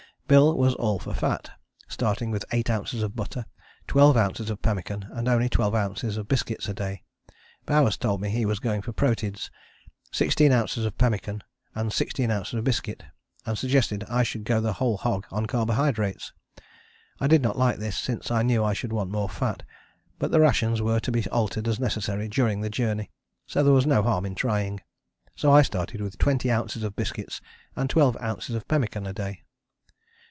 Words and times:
Bill 0.31 0.57
was 0.57 0.73
all 0.75 0.97
for 0.97 1.13
fat, 1.13 1.51
starting 1.89 2.31
with 2.31 2.45
8 2.53 2.69
oz. 2.69 3.05
butter, 3.09 3.47
12 3.87 4.15
oz. 4.15 4.51
pemmican 4.61 5.09
and 5.11 5.27
only 5.27 5.49
12 5.49 5.75
oz. 5.75 6.19
biscuit 6.19 6.65
a 6.69 6.73
day. 6.73 7.03
Bowers 7.65 7.97
told 7.97 8.21
me 8.21 8.29
he 8.29 8.45
was 8.45 8.59
going 8.59 8.81
for 8.81 8.93
proteids, 8.93 9.49
16 10.13 10.53
oz. 10.53 10.77
pemmican 10.97 11.43
and 11.75 11.91
16 11.91 12.31
oz. 12.31 12.55
biscuit, 12.63 13.03
and 13.45 13.57
suggested 13.57 14.05
I 14.07 14.23
should 14.23 14.45
go 14.45 14.61
the 14.61 14.71
whole 14.71 14.95
hog 14.95 15.25
on 15.31 15.47
carbo 15.47 15.73
hydrates. 15.73 16.31
I 17.19 17.27
did 17.27 17.41
not 17.41 17.57
like 17.57 17.79
this, 17.79 17.97
since 17.97 18.31
I 18.31 18.41
knew 18.41 18.63
I 18.63 18.71
should 18.71 18.93
want 18.93 19.11
more 19.11 19.27
fat, 19.27 19.63
but 20.17 20.31
the 20.31 20.39
rations 20.39 20.81
were 20.81 21.01
to 21.01 21.11
be 21.11 21.27
altered 21.27 21.67
as 21.67 21.77
necessary 21.77 22.29
during 22.29 22.61
the 22.61 22.69
journey, 22.69 23.11
so 23.47 23.63
there 23.63 23.73
was 23.73 23.85
no 23.85 24.01
harm 24.01 24.25
in 24.25 24.35
trying. 24.35 24.79
So 25.35 25.51
I 25.51 25.61
started 25.61 25.99
with 25.99 26.17
20 26.17 26.49
oz. 26.49 26.81
of 26.81 26.95
biscuit 26.95 27.41
and 27.75 27.89
12 27.89 28.15
oz. 28.15 28.49
of 28.51 28.65
pemmican 28.69 29.05
a 29.05 29.11
day. 29.11 29.43